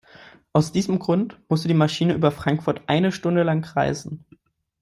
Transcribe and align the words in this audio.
Aus 0.51 0.71
diesem 0.71 0.97
Grund 0.97 1.39
musste 1.47 1.67
die 1.67 1.75
Maschine 1.75 2.15
über 2.15 2.31
Frankfurt 2.31 2.81
eine 2.87 3.11
Stunde 3.11 3.43
lang 3.43 3.61
kreisen. 3.61 4.25